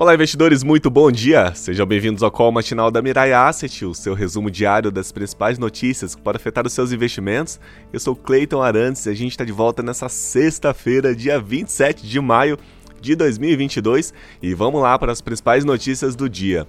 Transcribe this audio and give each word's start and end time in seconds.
Olá, 0.00 0.14
investidores, 0.14 0.62
muito 0.62 0.88
bom 0.88 1.10
dia! 1.10 1.52
Sejam 1.56 1.84
bem-vindos 1.84 2.22
ao 2.22 2.30
call 2.30 2.52
matinal 2.52 2.88
da 2.88 3.02
Mirai 3.02 3.32
Asset, 3.32 3.84
o 3.84 3.92
seu 3.92 4.14
resumo 4.14 4.48
diário 4.48 4.92
das 4.92 5.10
principais 5.10 5.58
notícias 5.58 6.14
que 6.14 6.22
podem 6.22 6.38
afetar 6.38 6.64
os 6.64 6.72
seus 6.72 6.92
investimentos. 6.92 7.58
Eu 7.92 7.98
sou 7.98 8.14
Cleiton 8.14 8.62
Arantes 8.62 9.06
e 9.06 9.10
a 9.10 9.12
gente 9.12 9.32
está 9.32 9.44
de 9.44 9.50
volta 9.50 9.82
nessa 9.82 10.08
sexta-feira, 10.08 11.16
dia 11.16 11.40
27 11.40 12.06
de 12.06 12.20
maio 12.20 12.56
de 13.00 13.16
2022, 13.16 14.14
e 14.40 14.54
vamos 14.54 14.80
lá 14.80 14.96
para 14.96 15.10
as 15.10 15.20
principais 15.20 15.64
notícias 15.64 16.14
do 16.14 16.28
dia. 16.28 16.64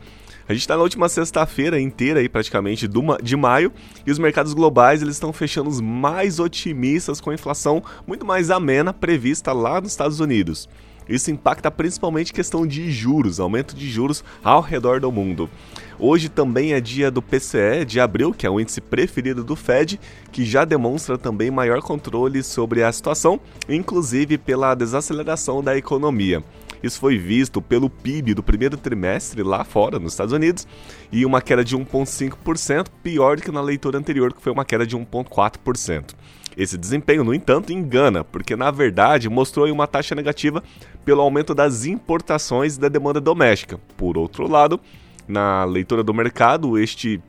A 0.48 0.54
gente 0.54 0.62
está 0.62 0.76
na 0.76 0.82
última 0.82 1.08
sexta-feira 1.08 1.80
inteira 1.80 2.22
aí 2.22 2.28
praticamente 2.28 2.90
de 3.22 3.38
maio 3.38 3.72
e 4.08 4.12
os 4.12 4.18
mercados 4.18 4.56
globais 4.56 5.04
eles 5.04 5.14
estão 5.14 5.32
fechando 5.32 5.70
os 5.70 5.80
mais 5.80 6.40
otimistas 6.40 7.22
com 7.22 7.30
a 7.30 7.36
inflação 7.36 7.84
muito 8.08 8.26
mais 8.26 8.50
amena 8.50 8.92
prevista 8.92 9.54
lá 9.54 9.80
nos 9.80 9.92
Estados 9.92 10.20
Unidos. 10.20 10.68
Isso 11.10 11.32
impacta 11.32 11.72
principalmente 11.72 12.32
questão 12.32 12.68
de 12.68 12.92
juros, 12.92 13.40
aumento 13.40 13.76
de 13.76 13.90
juros 13.90 14.24
ao 14.44 14.62
redor 14.62 15.00
do 15.00 15.12
mundo. 15.12 15.50
Hoje 15.98 16.30
também 16.30 16.74
é 16.74 16.80
dia 16.80 17.10
do 17.10 17.22
PCE 17.22 17.84
de 17.86 18.00
abril, 18.00 18.32
que 18.32 18.46
é 18.46 18.50
o 18.50 18.60
índice 18.60 18.80
preferido 18.80 19.44
do 19.44 19.56
Fed, 19.56 20.00
que 20.32 20.46
já 20.46 20.64
demonstra 20.64 21.18
também 21.18 21.52
maior 21.52 21.82
controle 21.82 22.44
sobre 22.44 22.84
a 22.84 22.92
situação, 22.92 23.40
inclusive 23.68 24.38
pela 24.38 24.76
desaceleração 24.76 25.64
da 25.64 25.76
economia. 25.76 26.44
Isso 26.82 27.00
foi 27.00 27.18
visto 27.18 27.62
pelo 27.62 27.90
PIB 27.90 28.34
do 28.34 28.44
primeiro 28.44 28.78
trimestre 28.78 29.44
lá 29.44 29.66
fora, 29.66 30.00
nos 30.00 30.14
Estados 30.14 30.34
Unidos, 30.34 30.66
e 31.12 31.26
uma 31.26 31.42
queda 31.42 31.64
de 31.64 31.76
1,5%, 31.76 32.88
pior 33.04 33.36
do 33.36 33.42
que 33.42 33.52
na 33.52 33.62
leitura 33.62 33.98
anterior, 33.98 34.34
que 34.34 34.42
foi 34.42 34.54
uma 34.54 34.64
queda 34.64 34.88
de 34.88 34.96
1,4%. 34.96 36.16
Esse 36.60 36.78
desempenho, 36.78 37.24
no 37.24 37.34
entanto, 37.34 37.72
engana, 37.72 38.22
porque 38.22 38.54
na 38.54 38.70
verdade 38.70 39.30
mostrou 39.30 39.72
uma 39.72 39.88
taxa 39.88 40.14
negativa 40.14 40.62
pelo 41.06 41.22
aumento 41.22 41.56
das 41.56 41.86
importações 41.86 42.76
e 42.76 42.80
da 42.82 42.90
demanda 42.90 43.22
doméstica. 43.22 43.80
Por 43.96 44.18
outro 44.18 44.46
lado, 44.46 44.78
na 45.26 45.64
leitura 45.64 46.04
do 46.04 46.14
mercado, 46.14 46.78
este 46.78 47.22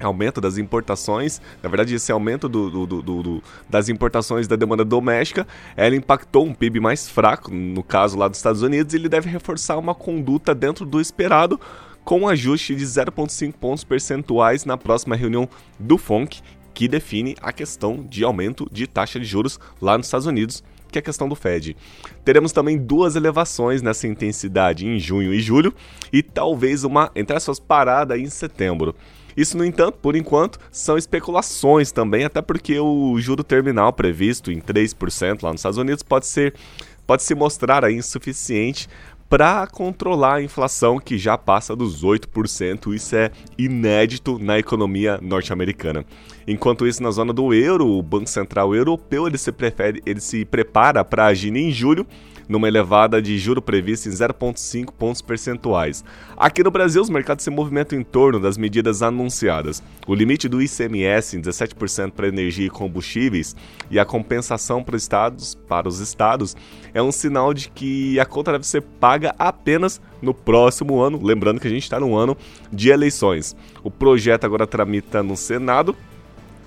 aumento 0.00 0.40
das 0.40 0.56
importações, 0.56 1.38
na 1.62 1.68
verdade 1.68 1.94
esse 1.94 2.10
aumento 2.10 2.48
do, 2.48 2.70
do, 2.70 3.02
do, 3.02 3.22
do, 3.22 3.42
das 3.68 3.90
importações 3.90 4.48
da 4.48 4.56
demanda 4.56 4.86
doméstica, 4.86 5.46
ela 5.76 5.94
impactou 5.94 6.46
um 6.46 6.54
PIB 6.54 6.80
mais 6.80 7.06
fraco, 7.06 7.52
no 7.52 7.82
caso 7.82 8.16
lá 8.16 8.26
dos 8.26 8.38
Estados 8.38 8.62
Unidos, 8.62 8.94
e 8.94 8.96
ele 8.96 9.08
deve 9.08 9.28
reforçar 9.28 9.76
uma 9.76 9.94
conduta 9.94 10.54
dentro 10.54 10.86
do 10.86 10.98
esperado, 10.98 11.60
com 12.02 12.20
um 12.20 12.28
ajuste 12.28 12.74
de 12.74 12.84
0,5 12.84 13.52
pontos 13.52 13.84
percentuais 13.84 14.64
na 14.64 14.78
próxima 14.78 15.14
reunião 15.14 15.46
do 15.78 15.98
FONC, 15.98 16.40
que 16.74 16.88
define 16.88 17.36
a 17.40 17.52
questão 17.52 18.04
de 18.08 18.24
aumento 18.24 18.68
de 18.70 18.86
taxa 18.86 19.18
de 19.18 19.24
juros 19.24 19.58
lá 19.80 19.96
nos 19.96 20.06
Estados 20.06 20.26
Unidos, 20.26 20.62
que 20.90 20.98
é 20.98 21.00
a 21.00 21.02
questão 21.02 21.28
do 21.28 21.34
Fed. 21.34 21.76
Teremos 22.24 22.52
também 22.52 22.78
duas 22.78 23.16
elevações 23.16 23.82
nessa 23.82 24.06
intensidade 24.06 24.86
em 24.86 24.98
junho 24.98 25.32
e 25.32 25.40
julho 25.40 25.74
e 26.12 26.22
talvez 26.22 26.84
uma, 26.84 27.10
entre 27.16 27.36
aspas, 27.36 27.58
parada 27.58 28.18
em 28.18 28.28
setembro. 28.28 28.94
Isso, 29.36 29.56
no 29.56 29.64
entanto, 29.64 29.98
por 30.00 30.14
enquanto, 30.14 30.58
são 30.70 30.98
especulações 30.98 31.90
também, 31.90 32.24
até 32.24 32.42
porque 32.42 32.78
o 32.78 33.18
juro 33.18 33.42
terminal 33.42 33.92
previsto 33.92 34.52
em 34.52 34.60
3% 34.60 35.42
lá 35.42 35.50
nos 35.50 35.60
Estados 35.60 35.78
Unidos 35.78 36.02
pode 36.02 36.26
ser 36.26 36.54
pode 37.04 37.24
se 37.24 37.34
mostrar 37.34 37.90
insuficiente 37.90 38.88
para 39.32 39.66
controlar 39.66 40.34
a 40.34 40.42
inflação 40.42 40.98
que 40.98 41.16
já 41.16 41.38
passa 41.38 41.74
dos 41.74 42.04
8%. 42.04 42.94
Isso 42.94 43.16
é 43.16 43.30
inédito 43.56 44.38
na 44.38 44.58
economia 44.58 45.18
norte-americana. 45.22 46.04
Enquanto 46.46 46.86
isso, 46.86 47.02
na 47.02 47.10
zona 47.10 47.32
do 47.32 47.54
euro, 47.54 47.88
o 47.88 48.02
Banco 48.02 48.28
Central 48.28 48.74
Europeu 48.74 49.26
ele 49.26 49.38
se, 49.38 49.50
prefere, 49.50 50.02
ele 50.04 50.20
se 50.20 50.44
prepara 50.44 51.02
para 51.02 51.24
agir 51.24 51.56
em 51.56 51.70
julho 51.70 52.06
numa 52.48 52.68
elevada 52.68 53.20
de 53.20 53.38
juro 53.38 53.62
prevista 53.62 54.08
em 54.08 54.12
0,5 54.12 54.92
pontos 54.92 55.22
percentuais. 55.22 56.04
Aqui 56.36 56.62
no 56.62 56.70
Brasil, 56.70 57.00
os 57.00 57.10
mercados 57.10 57.44
se 57.44 57.50
movimentam 57.50 57.98
em 57.98 58.02
torno 58.02 58.40
das 58.40 58.56
medidas 58.56 59.02
anunciadas. 59.02 59.82
O 60.06 60.14
limite 60.14 60.48
do 60.48 60.60
ICMS 60.60 61.36
em 61.36 61.40
17% 61.40 62.12
para 62.12 62.28
energia 62.28 62.66
e 62.66 62.70
combustíveis 62.70 63.54
e 63.90 63.98
a 63.98 64.04
compensação 64.04 64.82
para 64.82 64.96
os 64.96 65.02
estados, 65.02 65.54
para 65.68 65.88
os 65.88 66.00
estados 66.00 66.56
é 66.94 67.02
um 67.02 67.12
sinal 67.12 67.54
de 67.54 67.68
que 67.70 68.18
a 68.18 68.24
conta 68.24 68.52
deve 68.52 68.66
ser 68.66 68.82
paga 68.82 69.34
apenas 69.38 70.00
no 70.20 70.32
próximo 70.32 71.00
ano, 71.00 71.20
lembrando 71.22 71.60
que 71.60 71.66
a 71.66 71.70
gente 71.70 71.82
está 71.82 71.98
no 71.98 72.14
ano 72.14 72.36
de 72.72 72.90
eleições. 72.90 73.56
O 73.82 73.90
projeto 73.90 74.44
agora 74.44 74.66
tramita 74.66 75.22
no 75.22 75.36
Senado 75.36 75.96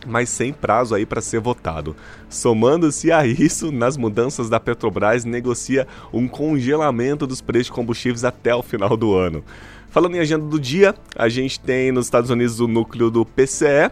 mas 0.05 0.29
sem 0.29 0.53
prazo 0.53 0.95
aí 0.95 1.05
para 1.05 1.21
ser 1.21 1.39
votado. 1.39 1.95
Somando-se 2.29 3.11
a 3.11 3.25
isso, 3.25 3.71
nas 3.71 3.97
mudanças 3.97 4.49
da 4.49 4.59
Petrobras 4.59 5.25
negocia 5.25 5.88
um 6.13 6.27
congelamento 6.27 7.25
dos 7.25 7.41
preços 7.41 7.67
de 7.67 7.73
combustíveis 7.73 8.23
até 8.23 8.53
o 8.53 8.63
final 8.63 8.95
do 8.95 9.13
ano. 9.15 9.44
Falando 9.89 10.15
em 10.15 10.19
agenda 10.19 10.45
do 10.45 10.59
dia, 10.59 10.94
a 11.15 11.29
gente 11.29 11.59
tem 11.59 11.91
nos 11.91 12.07
Estados 12.07 12.29
Unidos 12.29 12.59
o 12.59 12.67
núcleo 12.67 13.09
do 13.09 13.25
PCE 13.25 13.89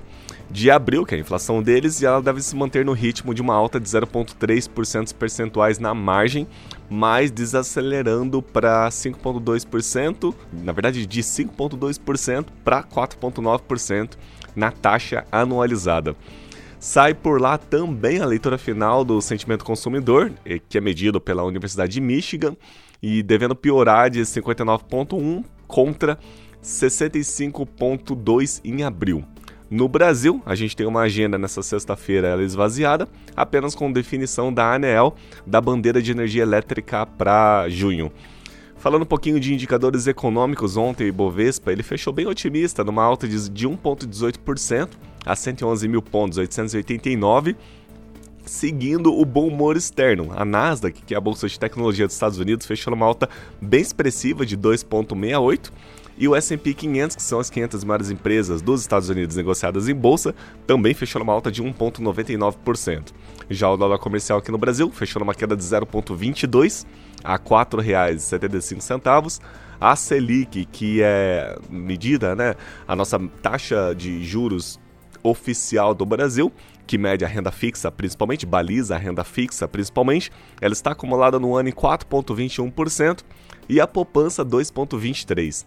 de 0.53 0.69
abril, 0.69 1.03
que 1.03 1.15
é 1.15 1.17
a 1.17 1.21
inflação 1.21 1.63
deles, 1.63 1.99
e 1.99 2.05
ela 2.05 2.21
deve 2.21 2.39
se 2.39 2.55
manter 2.55 2.85
no 2.85 2.93
ritmo 2.93 3.33
de 3.33 3.41
uma 3.41 3.55
alta 3.55 3.79
de 3.79 3.89
0,3% 3.89 5.15
percentuais 5.15 5.79
na 5.79 5.95
margem, 5.95 6.47
mas 6.87 7.31
desacelerando 7.31 8.39
para 8.39 8.87
5,2%, 8.87 10.31
na 10.53 10.71
verdade 10.71 11.07
de 11.07 11.21
5,2% 11.21 12.45
para 12.63 12.83
4,9% 12.83 14.11
na 14.55 14.71
taxa 14.71 15.25
anualizada. 15.31 16.15
Sai 16.79 17.15
por 17.15 17.41
lá 17.41 17.57
também 17.57 18.19
a 18.19 18.25
leitura 18.25 18.59
final 18.59 19.03
do 19.03 19.19
sentimento 19.21 19.65
consumidor, 19.65 20.31
eh, 20.45 20.59
que 20.69 20.77
é 20.77 20.81
medido 20.81 21.19
pela 21.19 21.43
Universidade 21.43 21.93
de 21.93 22.01
Michigan, 22.01 22.55
e 23.01 23.23
devendo 23.23 23.55
piorar 23.55 24.11
de 24.11 24.23
59,1 24.23 25.43
contra 25.65 26.19
65,2 26.61 28.61
em 28.63 28.83
abril. 28.83 29.25
No 29.69 29.87
Brasil, 29.87 30.41
a 30.45 30.55
gente 30.55 30.75
tem 30.75 30.85
uma 30.85 31.01
agenda 31.01 31.37
nessa 31.37 31.63
sexta-feira 31.63 32.41
esvaziada, 32.43 33.07
apenas 33.35 33.73
com 33.73 33.91
definição 33.91 34.53
da 34.53 34.73
ANEEL 34.73 35.15
da 35.45 35.59
bandeira 35.59 36.01
de 36.01 36.11
energia 36.11 36.43
elétrica 36.43 37.05
para 37.05 37.67
junho. 37.69 38.11
Falando 38.77 39.03
um 39.03 39.05
pouquinho 39.05 39.39
de 39.39 39.53
indicadores 39.53 40.07
econômicos, 40.07 40.75
ontem 40.75 41.05
o 41.05 41.07
Ibovespa 41.07 41.71
ele 41.71 41.81
fechou 41.81 42.11
bem 42.11 42.27
otimista, 42.27 42.83
numa 42.83 43.01
alta 43.01 43.27
de 43.27 43.37
1,18% 43.37 44.89
a 45.25 45.35
111 45.35 45.87
mil 45.87 46.01
pontos, 46.01 46.37
889 46.37 47.55
seguindo 48.45 49.17
o 49.17 49.25
bom 49.25 49.47
humor 49.47 49.77
externo. 49.77 50.31
A 50.35 50.43
Nasdaq, 50.43 51.01
que 51.03 51.13
é 51.13 51.17
a 51.17 51.21
bolsa 51.21 51.47
de 51.47 51.59
tecnologia 51.59 52.05
dos 52.05 52.15
Estados 52.15 52.37
Unidos, 52.37 52.65
fechou 52.65 52.91
numa 52.91 53.05
alta 53.05 53.29
bem 53.61 53.81
expressiva 53.81 54.45
de 54.45 54.57
2,68 54.57 55.71
e 56.17 56.27
o 56.27 56.35
S&P 56.35 56.73
500, 56.73 57.15
que 57.15 57.23
são 57.23 57.39
as 57.39 57.49
500 57.49 57.83
maiores 57.83 58.09
empresas 58.09 58.61
dos 58.61 58.81
Estados 58.81 59.09
Unidos 59.09 59.35
negociadas 59.35 59.89
em 59.89 59.95
bolsa, 59.95 60.35
também 60.67 60.93
fechou 60.93 61.19
numa 61.19 61.33
alta 61.33 61.51
de 61.51 61.63
1,99%. 61.63 63.11
Já 63.49 63.69
o 63.69 63.77
dólar 63.77 63.97
comercial 63.97 64.39
aqui 64.39 64.51
no 64.51 64.57
Brasil 64.57 64.91
fechou 64.91 65.19
numa 65.19 65.33
queda 65.33 65.55
de 65.55 65.63
0,22 65.63 66.85
a 67.23 67.33
R$ 67.33 67.39
4,75. 67.39 69.41
A 69.79 69.95
Selic, 69.95 70.65
que 70.65 71.01
é 71.01 71.57
medida, 71.69 72.35
né, 72.35 72.55
a 72.87 72.95
nossa 72.95 73.19
taxa 73.41 73.93
de 73.93 74.23
juros 74.23 74.79
oficial 75.21 75.93
do 75.93 76.05
Brasil, 76.05 76.51
que 76.85 76.97
mede 76.97 77.23
a 77.23 77.27
renda 77.27 77.51
fixa, 77.51 77.91
principalmente, 77.91 78.45
baliza 78.45 78.95
a 78.95 78.97
renda 78.97 79.23
fixa, 79.23 79.67
principalmente, 79.67 80.31
ela 80.61 80.73
está 80.73 80.91
acumulada 80.91 81.39
no 81.39 81.55
ano 81.55 81.69
em 81.69 81.71
4,21% 81.71 83.23
e 83.67 83.79
a 83.79 83.87
poupança 83.87 84.45
2,23%. 84.45 85.65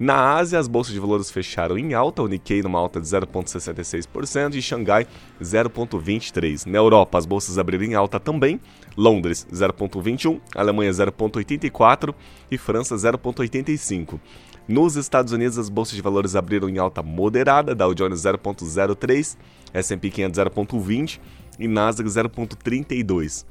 Na 0.00 0.36
Ásia, 0.36 0.58
as 0.58 0.66
bolsas 0.66 0.94
de 0.94 0.98
valores 0.98 1.30
fecharam 1.30 1.76
em 1.76 1.92
alta, 1.92 2.22
o 2.22 2.26
Nikkei 2.26 2.62
numa 2.62 2.78
alta 2.78 2.98
de 2.98 3.06
0,66% 3.06 4.54
e 4.54 4.62
Xangai 4.62 5.06
0,23%. 5.42 6.64
Na 6.64 6.78
Europa, 6.78 7.18
as 7.18 7.26
bolsas 7.26 7.58
abriram 7.58 7.84
em 7.84 7.94
alta 7.94 8.18
também, 8.18 8.58
Londres 8.96 9.46
0,21%, 9.52 10.40
Alemanha 10.54 10.90
0,84% 10.90 12.14
e 12.50 12.56
França 12.56 12.96
0,85%. 12.96 14.18
Nos 14.66 14.96
Estados 14.96 15.34
Unidos, 15.34 15.58
as 15.58 15.68
bolsas 15.68 15.96
de 15.96 16.00
valores 16.00 16.34
abriram 16.34 16.70
em 16.70 16.78
alta 16.78 17.02
moderada, 17.02 17.74
Dow 17.74 17.92
Jones 17.92 18.22
0,03%, 18.22 19.36
S&P 19.74 20.08
500 20.08 20.40
0,20% 20.40 21.20
e 21.58 21.68
Nasdaq 21.68 22.08
0,32%. 22.08 23.44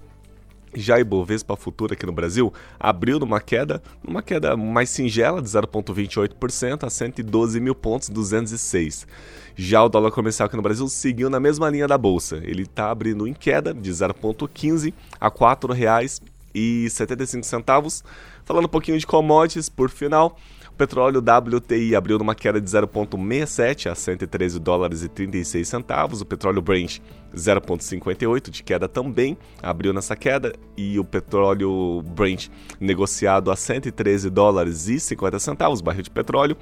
Já 0.73 0.99
Ibovespa 0.99 1.55
Futura 1.55 1.93
aqui 1.93 2.05
no 2.05 2.11
Brasil 2.11 2.53
abriu 2.79 3.17
numa 3.19 3.41
queda, 3.41 3.81
numa 4.03 4.21
queda 4.21 4.55
mais 4.55 4.89
singela 4.89 5.41
de 5.41 5.49
0,28% 5.49 6.83
a 6.83 6.89
112 6.89 7.59
mil 7.59 7.73
pontos, 7.73 8.09
206. 8.09 9.07
Já 9.55 9.83
o 9.83 9.89
dólar 9.89 10.11
comercial 10.11 10.45
aqui 10.47 10.55
no 10.55 10.61
Brasil 10.61 10.87
seguiu 10.87 11.27
na 11.29 11.39
mesma 11.39 11.69
linha 11.69 11.87
da 11.87 11.97
bolsa. 11.97 12.37
Ele 12.43 12.61
está 12.63 12.91
abrindo 12.91 13.27
em 13.27 13.33
queda 13.33 13.73
de 13.73 13.91
0,15 13.91 14.93
a 15.19 15.27
R$ 15.27 15.33
4,75. 15.33 18.03
Falando 18.45 18.65
um 18.65 18.69
pouquinho 18.69 18.97
de 18.97 19.05
commodities, 19.05 19.69
por 19.69 19.89
final, 19.89 20.37
petróleo 20.79 21.19
WTI 21.19 21.93
abriu 21.93 22.17
numa 22.17 22.33
queda 22.33 22.61
de 22.61 22.69
0,67 22.69 23.91
a 23.91 23.95
113 23.95 24.57
dólares 24.61 25.03
e 25.03 25.09
36 25.09 25.67
centavos. 25.67 26.21
O 26.21 26.25
petróleo 26.25 26.61
Brent 26.61 26.99
0,58 27.35 28.49
de 28.49 28.63
queda 28.63 28.87
também, 28.87 29.37
abriu 29.61 29.91
nessa 29.91 30.15
queda. 30.15 30.53
E 30.77 30.97
o 30.97 31.03
petróleo 31.03 32.01
Brent 32.15 32.47
negociado 32.79 33.51
a 33.51 33.57
113 33.57 34.29
dólares 34.29 34.87
e 34.87 35.01
50 35.01 35.37
centavos, 35.39 35.81
barril 35.81 36.03
de 36.03 36.09
petróleo. 36.09 36.55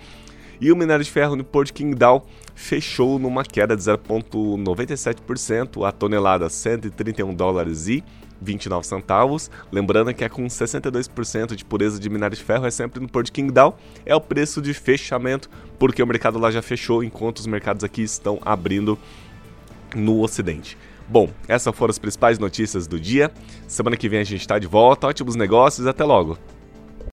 E 0.59 0.71
o 0.71 0.75
minério 0.75 1.03
de 1.03 1.11
ferro 1.11 1.35
no 1.35 1.43
Port 1.43 1.71
Qingdao 1.71 2.25
fechou 2.55 3.19
numa 3.19 3.43
queda 3.43 3.75
de 3.75 3.83
0,97%, 3.83 5.87
a 5.87 5.91
tonelada 5.91 6.49
131 6.49 7.33
dólares 7.33 7.87
e 7.87 8.03
29 8.41 8.85
centavos. 8.85 9.49
Lembrando 9.71 10.13
que 10.13 10.23
é 10.23 10.29
com 10.29 10.45
62% 10.45 11.55
de 11.55 11.65
pureza 11.65 11.99
de 11.99 12.09
minério 12.09 12.35
de 12.35 12.43
ferro, 12.43 12.65
é 12.65 12.71
sempre 12.71 12.99
no 12.99 13.07
Porto 13.07 13.31
Qingdao. 13.31 13.77
É 14.05 14.15
o 14.15 14.21
preço 14.21 14.61
de 14.61 14.73
fechamento, 14.73 15.49
porque 15.77 16.01
o 16.01 16.07
mercado 16.07 16.39
lá 16.39 16.51
já 16.51 16.61
fechou, 16.61 17.03
enquanto 17.03 17.37
os 17.37 17.47
mercados 17.47 17.83
aqui 17.83 18.01
estão 18.01 18.39
abrindo 18.43 18.97
no 19.95 20.21
Ocidente. 20.21 20.77
Bom, 21.07 21.29
essas 21.47 21.73
foram 21.73 21.91
as 21.91 21.99
principais 21.99 22.37
notícias 22.37 22.85
do 22.85 22.99
dia. 22.99 23.31
Semana 23.67 23.95
que 23.95 24.09
vem 24.09 24.19
a 24.19 24.25
gente 24.25 24.41
está 24.41 24.59
de 24.59 24.67
volta. 24.67 25.07
Ótimos 25.07 25.35
negócios, 25.35 25.87
até 25.87 26.03
logo! 26.03 26.37